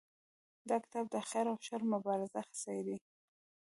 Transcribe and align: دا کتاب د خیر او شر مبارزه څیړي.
دا 0.69 0.75
کتاب 0.83 1.05
د 1.11 1.15
خیر 1.29 1.45
او 1.51 1.57
شر 1.65 1.81
مبارزه 1.93 2.41
څیړي. 2.61 2.97